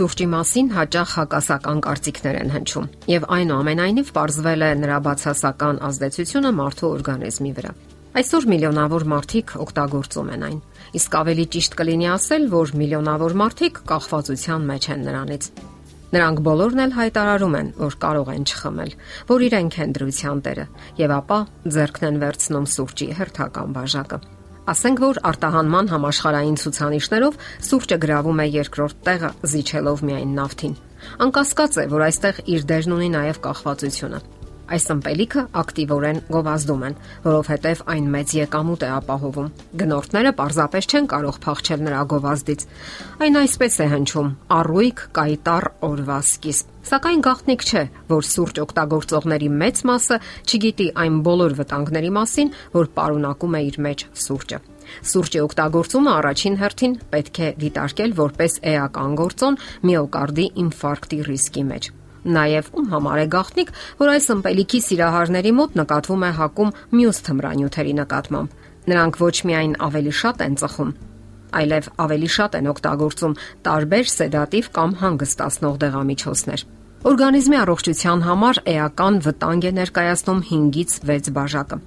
Սուրճի 0.00 0.26
մասին 0.32 0.68
հաճախ 0.72 1.10
հակասական 1.18 1.80
կարծիքներ 1.84 2.36
են 2.40 2.52
հնչում, 2.54 2.84
եւ 3.10 3.24
այնուամենայնիվ 3.36 4.12
ողրզվել 4.16 4.62
է 4.64 4.70
նրա 4.80 5.00
բացասական 5.04 5.80
ազդեցությունը 5.90 6.52
մարդու 6.56 6.92
օրգանիզմի 6.94 7.52
վրա։ 7.58 7.72
Այսօր 8.20 8.46
միլիոնավոր 8.52 9.04
մարդիկ 9.12 9.52
օգտագործում 9.60 10.32
են 10.40 10.46
այն, 10.48 10.56
իսկ 11.00 11.18
ավելի 11.20 11.46
ճիշտ 11.52 11.76
կլինի 11.82 12.08
ասել, 12.16 12.48
որ 12.56 12.74
միլիոնավոր 12.80 13.36
մարդիկ 13.44 13.82
կախվածության 13.92 14.66
մեջ 14.72 14.90
են 14.96 15.06
նրանից։ 15.10 15.52
Նրանք 16.16 16.44
բոլորն 16.48 16.84
էլ 16.88 16.96
հայտարարում 16.96 17.54
են, 17.60 17.72
որ 17.84 18.00
կարող 18.08 18.34
են 18.40 18.48
չխմել, 18.48 18.98
որ 19.28 19.48
իրենք 19.50 19.80
են 19.84 19.96
դրության 20.00 20.44
տերը, 20.48 20.68
եւ 21.04 21.16
ապա 21.20 21.38
ձեռքն 21.76 22.08
են 22.08 22.20
վերցնում 22.24 22.70
սուրճի 22.72 23.14
հերթական 23.20 23.76
բաժակը։ 23.76 24.39
Ասենք 24.68 25.00
որ 25.00 25.18
արտահանման 25.24 25.88
համաշխարհային 25.90 26.58
ցուցանիշներով 26.60 27.38
սուրճը 27.64 27.96
գրավում 28.04 28.42
է 28.44 28.46
երկրորդ 28.60 28.98
տեղը, 29.06 29.30
զիջելով 29.52 30.02
միայն 30.10 30.34
նավթին։ 30.36 30.74
Անկասկած 31.24 31.78
է, 31.80 31.86
որ 31.94 32.04
այստեղ 32.10 32.42
իր 32.54 32.66
դերն 32.70 32.94
ունի 32.96 33.08
նաև 33.16 33.40
կախվածությունը։ 33.46 34.20
Այս 34.70 34.84
ըմպելիքը 34.94 35.42
ակտիվորեն 35.60 36.18
գովազդում 36.30 36.82
են, 36.86 36.98
որովհետև 37.24 37.80
այն 37.90 38.10
մեծ 38.14 38.34
եկամուտ 38.38 38.84
է 38.86 38.90
ապահովում։ 39.00 39.48
Գնորդները 39.80 40.32
պարզապես 40.38 40.90
չեն 40.90 41.08
կարող 41.10 41.40
փախչել 41.46 41.86
նրա 41.88 42.02
գովազդից։ 42.14 42.66
Այն 43.26 43.40
այսպես 43.40 43.80
է 43.80 43.88
հնչում՝ 43.96 44.34
առույգ 44.60 45.06
կայտար 45.18 45.66
օրվա 45.90 46.20
սկիզբ։ 46.30 46.69
Սակայն 46.80 47.20
գաղտնիք 47.20 47.62
չէ, 47.68 47.80
որ 48.08 48.24
սուրճ 48.24 48.58
օգտագործողների 48.62 49.48
մեծ 49.60 49.80
մասը 49.90 50.16
չգիտի 50.48 50.86
այն 51.02 51.16
բոլոր 51.26 51.54
վտանգների 51.58 52.12
մասին, 52.16 52.52
որ 52.72 52.88
պարունակում 52.96 53.56
է 53.58 53.60
իր 53.68 53.76
մեջ 53.86 54.04
սուրճը։ 54.24 54.60
Սուրճի 55.10 55.42
օգտագործումը 55.44 56.14
առաջին 56.20 56.56
հերթին 56.62 56.94
պետք 57.12 57.40
է 57.40 57.50
դիտարկել 57.64 58.14
որպես 58.20 58.56
էական 58.72 59.18
գործոն 59.20 59.60
միոկարդի 59.90 60.46
ինֆարկտի 60.64 61.20
ռիսկի 61.28 61.66
մեջ։ 61.68 61.90
Նաև 62.20 62.72
ում 62.80 62.88
համար 62.94 63.20
է 63.20 63.28
գաղտնիք, 63.36 63.70
որ 64.00 64.14
այս 64.16 64.26
ըմպելիքի 64.34 64.80
սիրահարների 64.88 65.52
մոտ 65.60 65.78
նկատվում 65.80 66.26
է 66.26 66.32
հակում 66.40 66.74
մյուս 66.96 67.22
թմրանյութերի 67.28 67.94
նկատմամբ։ 68.00 68.58
Նրանք 68.90 69.20
ոչ 69.20 69.36
միայն 69.52 69.78
ավելի 69.88 70.12
շատ 70.20 70.44
են 70.48 70.58
ծխում, 70.60 70.92
այլև 71.60 71.88
ավելի 72.04 72.30
շատ 72.36 72.58
են 72.60 72.70
օգտագործում 72.72 73.38
տարբեր 73.66 74.10
սեդատիվ 74.14 74.68
կամ 74.80 74.90
հանգստացնող 75.00 75.80
դեղամիջոցներ։ 75.84 76.66
Օրգանիզմի 77.00 77.56
առողջության 77.60 78.26
համար 78.28 78.58
էական 78.74 79.14
վտանգ 79.24 79.64
է 79.64 79.72
ներկայացնում 79.80 80.44
5-ից 80.50 80.98
6 81.10 81.32
բաժակը։ 81.38 81.78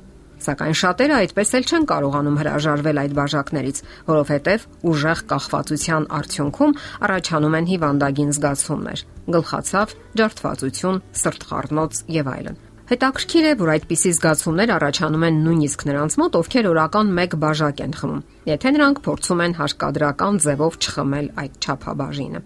Սակայն 0.44 0.76
շատերը 0.80 1.18
այդպես 1.24 1.54
էլ 1.60 1.68
չեն 1.70 1.86
կարողանում 1.92 2.40
հրաժարվել 2.42 3.00
այդ 3.04 3.14
բաժակներից, 3.20 3.78
որովհետև 4.10 4.66
ուժեղ 4.92 5.24
կախվածության 5.32 6.10
արդյունքում 6.20 6.76
առաջանում 7.08 7.58
են 7.62 7.72
հիվանդագին 7.72 8.36
զգացումներ՝ 8.40 9.08
գլխացավ, 9.38 9.98
ջարդվածություն, 10.20 11.02
սրտխառնոց 11.24 12.06
եւ 12.20 12.32
այլն։ 12.34 12.73
Հետաքրքիր 12.84 13.46
է, 13.48 13.52
որ 13.62 13.70
այդպիսի 13.74 14.10
զգացումներ 14.18 14.72
առաջանում 14.76 15.22
են 15.24 15.38
նույնիսկ 15.46 15.84
նրանց 15.88 16.16
մոտ, 16.20 16.34
ովքեր 16.36 16.66
օրական 16.68 17.12
1 17.16 17.36
բաժակ 17.40 17.78
են 17.86 17.94
խմում, 17.96 18.24
եթե 18.50 18.72
նրանք 18.76 18.98
փորձում 19.06 19.44
են 19.46 19.56
հարկադրական 19.60 20.40
ձևով 20.44 20.76
չխմել 20.84 21.30
այդ 21.44 21.54
չափաբաժինը։ 21.64 22.42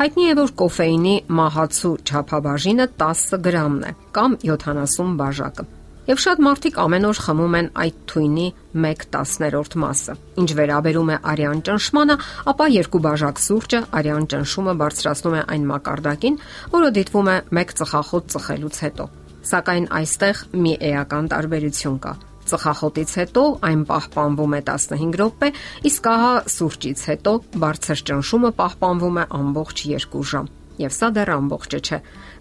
Հայտնի 0.00 0.24
է, 0.26 0.34
որ 0.40 0.50
կոֆեինի 0.58 1.14
մահացու 1.38 1.92
չափաբաժինը 2.02 2.86
10 3.04 3.38
գրամն 3.46 3.86
է 3.86 3.92
կամ 4.18 4.34
70 4.50 5.14
բաժակը։ 5.22 5.66
Եվ 6.10 6.18
շատ 6.18 6.42
մարդիկ 6.42 6.78
ամեն 6.82 7.06
օր 7.06 7.18
խմում 7.22 7.56
են 7.60 7.66
այդ 7.84 7.98
թույնի 8.10 8.46
1/10-րդ 8.74 9.76
մասը։ 9.84 10.14
Ինչ 10.42 10.50
վերաբերում 10.58 11.12
է 11.14 11.16
արյան 11.30 11.60
ճնշմանը, 11.70 12.16
ապա 12.50 12.66
երկու 12.74 13.02
բաժակ 13.06 13.42
սուրճը 13.46 13.80
արյան 14.00 14.28
ճնշումը 14.34 14.74
բարձրացնում 14.82 15.38
է 15.38 15.46
այն 15.54 15.70
մակարդակին, 15.70 16.42
որը 16.74 16.92
դիտվում 16.98 17.30
է 17.30 17.36
1 17.62 17.74
ծխախոտ 17.78 18.30
ծխելուց 18.34 18.84
հետո։ 18.90 19.10
Սակայն 19.40 19.86
այստեղ 19.96 20.40
մի 20.52 20.72
էական 20.90 21.28
տարբերություն 21.32 21.98
կա։ 22.04 22.12
Ծխախոտից 22.50 23.12
հետո 23.20 23.42
այն 23.70 23.82
պահպանվում 23.88 24.56
է 24.58 24.60
15 24.68 25.18
րոպե, 25.20 25.48
իսկ 25.90 26.08
ահա 26.12 26.32
սուրճից 26.54 27.04
հետո 27.10 27.34
բարձր 27.64 28.02
ճնշումը 28.10 28.50
պահպանվում 28.60 29.20
է 29.22 29.28
ամբողջ 29.40 29.84
2 29.90 30.24
ժամ 30.32 30.50
եւ 30.80 30.94
սա 30.96 31.08
դեռ 31.16 31.30
ամբողջը 31.34 31.80
չէ։ 31.80 31.98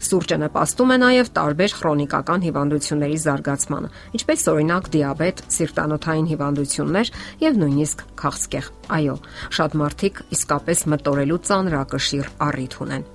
Սուրճը 0.08 0.38
նպաստում 0.44 0.94
է 0.96 0.98
նաեւ 1.04 1.32
տարբեր 1.36 1.74
քրոնիկական 1.80 2.46
հիվանդությունների 2.48 3.18
զարգացմանը, 3.24 3.90
ինչպես 4.20 4.46
օրինակ 4.54 4.88
դիաբետ, 4.96 5.42
սիրտանոթային 5.56 6.30
հիվանդություններ 6.30 7.12
եւ 7.44 7.59
նույնիսկ 7.64 8.06
քաղցկեղ։ 8.24 8.72
Այո, 9.00 9.18
շատ 9.59 9.78
մարդիկ 9.84 10.24
իսկապես 10.40 10.86
մտորելու 10.96 11.42
ծանրակշիռ 11.50 12.32
առիթ 12.48 12.80
ունեն։ 12.88 13.06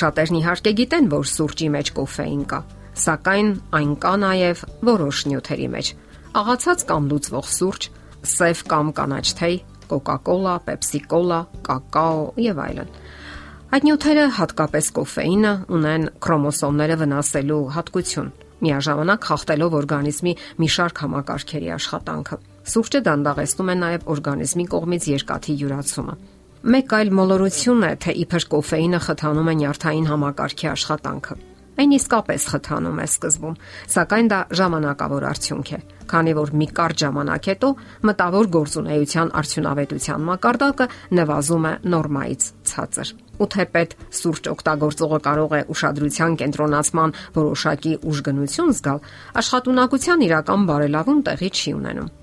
Շատերն 0.00 0.40
իհարկե 0.40 0.74
գիտեն, 0.80 1.10
որ 1.14 1.30
սուրճի 1.30 1.68
մեջ 1.78 1.94
կոֆեին 2.00 2.44
կա, 2.50 2.60
սակայն 3.00 3.50
այն 3.80 3.92
կա 4.04 4.14
նաեւ 4.24 4.62
որոշ 4.90 5.24
նյութերի 5.30 5.68
մեջ։ 5.74 5.90
Աղացած 6.40 6.84
կամ 6.90 7.08
լուծվող 7.10 7.46
սուրճ, 7.50 7.88
սև 8.30 8.62
կամ 8.70 8.92
կանաչ 9.00 9.26
թեյ, 9.40 9.56
կոկա-կոլա, 9.90 10.54
պեպսի-կոլա, 10.68 11.40
կակաո 11.66 12.20
եւ 12.44 12.60
այլն։ 12.66 12.92
Այդ 13.70 13.84
նյութերը, 13.86 14.22
հատկապես 14.36 14.86
կոֆեինը, 14.98 15.52
ունեն 15.76 16.06
քրոմոսոմները 16.26 16.96
վնասելու 17.00 17.58
հատկություն, 17.76 18.30
միաժամանակ 18.66 19.28
խախտելով 19.30 19.76
օրգանիզմի 19.80 20.32
մի 20.60 20.68
շարք 20.74 21.02
համակարգերի 21.04 21.70
աշխատանքը։ 21.76 22.40
Սուրճը 22.70 23.00
դանդաղեցնում 23.10 23.70
է 23.70 23.76
նաև 23.80 24.10
օրգանիզմի 24.14 24.66
կողմից 24.74 25.06
երկաթի 25.10 25.54
յուրացումը։ 25.62 26.16
Մեկ 26.60 26.96
այլ 26.98 27.14
մոլորություն 27.20 27.86
է, 27.88 27.92
թե 28.04 28.16
իբր 28.26 28.46
կոֆեինը 28.52 29.00
խթանում 29.06 29.48
է 29.48 29.54
նյարդային 29.60 30.10
համակարգի 30.10 30.68
աշխատանքը։ 30.74 31.38
Այն 31.80 31.94
իսկապես 31.96 32.44
խթանում 32.50 32.98
է 33.00 33.04
սկզբում, 33.08 33.54
սակայն 33.94 34.26
դա 34.28 34.38
ժամանակավոր 34.58 35.24
արդյունք 35.30 35.70
է, 35.72 35.78
քանի 36.10 36.34
որ 36.36 36.52
մի 36.60 36.68
կարճ 36.76 37.04
ժամանակ 37.04 37.48
հետո 37.50 37.70
մտավոր 38.10 38.50
գործունեության 38.56 39.32
արդյունավետության 39.40 40.26
մակարդակը 40.28 40.88
նվազում 41.20 41.66
է 41.70 41.72
նորմայից 41.96 42.46
ցածր։ 42.68 43.14
Ու 43.40 43.50
թեպետ 43.56 43.98
սուրճ 44.20 44.52
օգտագործողը 44.52 45.20
կարող 45.30 45.56
է 45.56 45.64
ուշադրության 45.72 46.38
կենտրոնացման 46.44 47.18
որոշակի 47.40 47.96
ուժգնություն 48.12 48.72
զգալ, 48.76 49.04
աշխատունակության 49.40 50.26
իրական 50.28 50.68
բարելավում 50.68 51.28
տեղի 51.30 51.54
չի 51.56 51.78
ունենում։ 51.80 52.16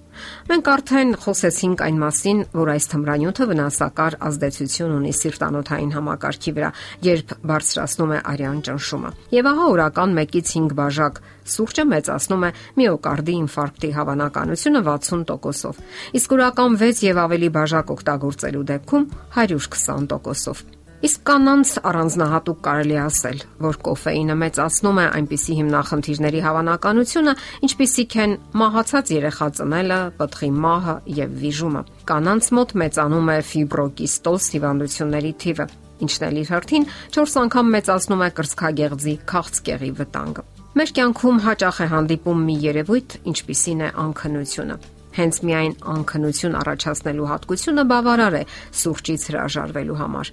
Մենք 0.47 0.69
արդեն 0.73 1.13
խոսեցինք 1.23 1.83
այն 1.88 1.97
մասին, 2.03 2.39
որ 2.57 2.72
այս 2.73 2.88
թմրանյութը 2.94 3.47
վնասակար 3.51 4.17
ազդեցություն 4.28 4.95
ունի 4.97 5.13
սիրտանոթային 5.17 5.91
համակարգի 5.97 6.53
վրա, 6.57 6.72
երբ 7.07 7.33
բարձրացնում 7.51 8.13
է 8.17 8.22
արյան 8.33 8.61
ճնշումը։ 8.67 9.11
Եվ 9.38 9.51
ահա 9.51 9.67
օրական 9.73 10.16
1-ից 10.23 10.53
5 10.57 10.78
բաժակ 10.78 11.22
սուրճը 11.57 11.85
մեծացնում 11.91 12.47
է 12.47 12.53
միոկարդի 12.81 13.38
ինֆարկտի 13.44 13.91
հավանականությունը 13.97 14.81
60%-ով, 14.88 15.83
իսկ 16.22 16.35
օրական 16.38 16.81
6 16.84 17.05
եւ 17.07 17.22
ավելի 17.28 17.53
բաժակ 17.59 17.94
օգտագործելու 17.97 18.66
դեպքում 18.73 19.07
120%-ով։ 19.38 20.77
Իսկ 20.97 21.19
կանանց 21.30 21.72
առանձնահատուկ 21.85 22.62
կարելի 22.66 22.96
ասել, 22.97 23.41
որ 23.62 23.75
կոֆեինը 23.85 24.35
մեծացնում 24.41 24.97
է 24.97 25.03
այնպիսի 25.18 25.58
հիմնախնդիրների 25.58 26.40
հավանականությունը, 26.41 27.34
ինչպիսիք 27.68 28.16
են 28.24 28.34
մահացած 28.58 29.12
երեխա 29.13 29.47
ծնելը, 29.59 30.00
պտղի 30.18 30.50
մահը 30.66 30.96
եւ 31.19 31.35
վիժումը։ 31.44 31.84
Կանանց 32.09 32.50
մոտ 32.58 32.74
մեծանում 32.81 33.30
է 33.30 33.38
ֆիբրոկիստոզ 33.52 34.50
հիվանդությունների 34.58 35.34
թիվը, 35.46 35.69
ինչն 36.08 36.28
էլ 36.28 36.41
իր 36.41 36.52
հերթին 36.58 36.90
4 37.14 37.38
անգամ 37.46 37.72
մեծացնում 37.78 38.25
է 38.25 38.29
կրծքագեղձի 38.41 39.16
քաղցկեղի 39.38 39.91
վտանգը։ 40.02 40.47
Մեր 40.78 40.90
կյանքում 40.97 41.38
հաճախ 41.46 41.78
է 41.78 41.88
հանդիպում 41.94 42.41
մի 42.47 42.58
երևույթ, 42.66 43.20
ինչպիսին 43.38 43.85
է 43.85 43.94
անքնությունը։ 44.02 44.82
Հենց 45.17 45.38
միայն 45.46 45.72
անքնություն 45.94 46.58
առաջացնելու 46.58 47.29
հատկությունը 47.32 47.85
բավարար 47.90 48.35
է 48.38 48.44
սուրճից 48.82 49.23
հրաժարվելու 49.32 49.97
համար։ 49.97 50.29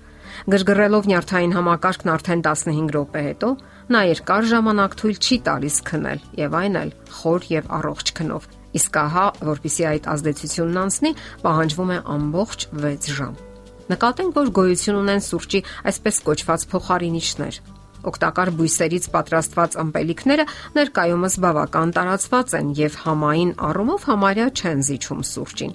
Գրգռելով 0.55 1.09
նյարդային 1.11 1.55
համակարգն 1.57 2.13
արդեն 2.15 2.45
15 2.47 2.91
րոպե 2.95 3.23
հետո, 3.29 3.51
նա 3.95 4.01
երկար 4.11 4.49
ժամանակ 4.55 4.97
թույլ 5.01 5.19
չի 5.25 5.39
տալիս 5.49 5.77
քնել 5.91 6.25
եւ 6.41 6.57
այն 6.61 6.79
էլ 6.83 6.93
խոր 7.19 7.49
եւ 7.55 7.71
առողջ 7.79 8.13
քնով։ 8.19 8.49
Իսկ 8.75 8.99
ահա, 9.05 9.27
որpիսի 9.51 9.85
այդ 9.93 10.09
ազդեցությունն 10.15 10.81
անցնի, 10.85 11.13
պահանջվում 11.45 11.95
է 11.95 11.99
ամբողջ 12.15 12.67
6 12.85 13.15
ժամ։ 13.21 13.39
Նկատենք, 13.85 14.37
որ 14.41 14.51
գոյություն 14.59 15.01
ունեն 15.05 15.25
սուրճի 15.29 15.61
այսպես 15.93 16.21
կոչված 16.29 16.69
փոխարինիչներ, 16.73 17.59
Օգտակար 18.05 18.51
բույսերից 18.59 19.07
պատրաստված 19.15 19.77
ըմպելիքները 19.81 20.45
ներկայումս 20.77 21.37
բավական 21.45 21.95
տարածված 21.97 22.57
են 22.59 22.73
եւ 22.81 22.99
համային 23.05 23.53
առումով 23.69 24.07
համարյա 24.11 24.49
չեն 24.61 24.85
զիջում 24.89 25.23
սուրճին։ 25.31 25.75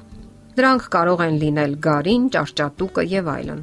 Դրանք 0.60 0.88
կարող 0.94 1.24
են 1.26 1.40
լինել 1.44 1.76
գարին, 1.90 2.30
ճարճատուկը 2.36 3.06
եւ 3.16 3.32
այլն։ 3.34 3.62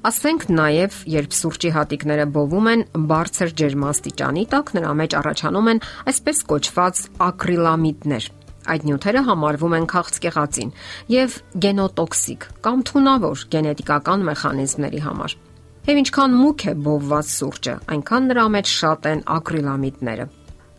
Ասենք 0.00 0.46
նաև, 0.48 0.94
երբ 1.12 1.34
սուրճի 1.36 1.70
հատիկները 1.74 2.24
բովում 2.32 2.68
են 2.70 2.82
բարձր 3.10 3.50
ջերմաստիճանի 3.60 4.44
տակ, 4.48 4.70
նրա 4.78 4.92
մեջ 4.96 5.16
առաջանում 5.18 5.66
են 5.72 5.80
այսպես 6.12 6.38
կոչված 6.52 7.00
ակրիլամիդներ։ 7.26 8.28
Այդ 8.72 8.86
նյութերը 8.88 9.22
համարվում 9.26 9.74
են 9.76 9.88
քաղցկեղածին 9.92 10.72
եւ 11.12 11.36
գենոտոքսիկ 11.64 12.46
կամ 12.64 12.84
թունավոր 12.88 13.42
գենետիկական 13.52 14.24
մեխանիզմների 14.30 15.02
համար։ 15.04 15.34
Եվ 15.90 16.00
ինչքան 16.00 16.38
մուք 16.40 16.64
է 16.64 16.74
բովված 16.88 17.28
սուրճը, 17.36 17.74
այնքան 17.92 18.30
նրա 18.30 18.46
մեջ 18.56 18.72
շատ 18.80 19.10
են 19.10 19.20
ակրիլամիդները։ 19.36 20.26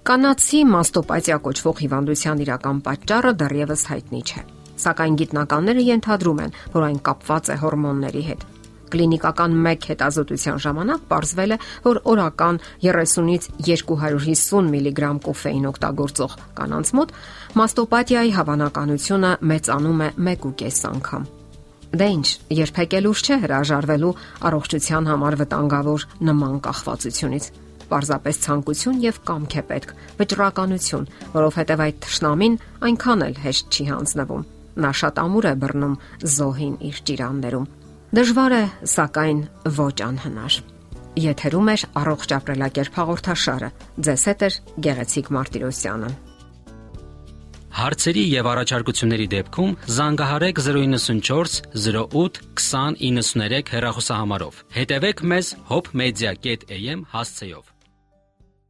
Կանացի 0.01 0.63
մաստոպաթիա 0.71 1.37
կոչվող 1.45 1.83
հիվանդության 1.85 2.41
իրական 2.47 2.81
պատճառը 2.89 3.35
դեռևս 3.43 3.85
հայտնի 3.91 4.23
չէ։ 4.25 4.41
Սակայն 4.81 5.19
գիտնականները 5.21 5.85
ենթադրում 5.91 6.41
են, 6.47 6.57
որ 6.73 6.87
այն 6.89 6.99
կապված 7.11 7.53
է 7.53 7.59
հորմոնների 7.61 8.25
հետ։ 8.31 8.50
Կլինիկական 8.91 9.57
1 9.71 9.89
հետազոտության 9.91 10.61
ժամանակ 10.65 11.05
ողջվել 11.11 11.55
է, 11.55 11.57
որ 11.87 11.99
օրական 12.11 12.61
30-ից 12.85 13.49
250 13.67 14.71
միլիգրամ 14.75 15.21
կոֆեին 15.27 15.67
օգտագործող 15.71 16.39
կանանց 16.59 16.95
մոտ 16.99 17.13
մաստոպաթիայի 17.61 18.33
հավանականությունը 18.39 19.31
մեծանում 19.51 20.01
է 20.01 20.09
1.5 20.31 20.89
անգամ։ 20.91 21.29
Դե 21.91 22.07
ինչ, 22.07 22.27
երբեք 22.55 22.93
էլ 23.01 23.07
ուշ 23.09 23.21
չէ 23.27 23.35
հրաժարվելու 23.43 24.11
առողջության 24.47 25.07
համար 25.11 25.35
վտանգավոր 25.41 26.05
նման 26.23 26.53
կախվածությունից։ 26.67 27.47
Պարզապես 27.91 28.39
ցանկություն 28.45 29.01
եւ 29.03 29.19
կամք 29.27 29.55
է 29.59 29.63
պետք, 29.71 29.91
վճռականություն, 30.21 31.09
որովհետեւ 31.35 31.83
այդ 31.87 31.99
ճշնամին 32.07 32.55
այնքան 32.87 33.25
էլ 33.27 33.35
հեշտ 33.43 33.75
չի 33.75 33.85
հանձնվում։ 33.91 34.47
Նա 34.79 34.91
շատ 35.01 35.21
ամուր 35.25 35.47
է 35.51 35.53
բռնում 35.65 35.99
զոհին 36.37 36.75
իր 36.87 37.03
ճիրաններում։ 37.11 37.69
Դժվար 38.11 38.53
է, 38.57 38.63
սակայն 38.91 39.37
ոչ 39.71 39.93
անհնար։ 40.03 40.55
Եթերում 41.23 41.69
է 41.71 41.75
առողջ 42.01 42.33
ապրելակերպ 42.37 42.97
հաղորդաշարը։ 42.99 43.69
Ձեզ 44.07 44.25
հետ 44.31 44.43
է 44.47 44.49
Գեղեցիկ 44.87 45.31
Մարտիրոսյանը։ 45.37 46.11
Հարցերի 47.79 48.23
եւ 48.35 48.49
առաջարկությունների 48.51 49.27
դեպքում 49.31 49.75
զանգահարեք 49.95 50.63
094 50.67 51.57
08 51.87 52.41
2093 52.59 53.75
հեռախոսահամարով։ 53.77 54.63
Հետևեք 54.75 55.27
մեզ 55.31 55.53
hopmedia.am 55.71 57.07
հասցեով։ 57.15 57.70